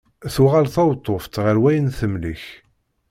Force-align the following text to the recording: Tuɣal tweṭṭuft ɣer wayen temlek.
Tuɣal 0.33 0.67
tweṭṭuft 0.69 1.33
ɣer 1.43 1.55
wayen 1.61 1.87
temlek. 1.99 2.43